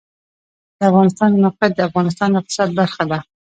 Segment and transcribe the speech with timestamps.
[0.77, 3.19] د افغانستان د موقعیت د افغانستان د اقتصاد برخه ده.